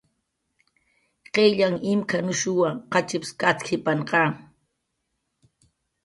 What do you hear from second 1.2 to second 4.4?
"Qillyanh imk""anushunwa, qachips katk""ipanqa"